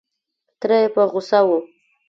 [0.59, 1.49] تره یې په غوسه و.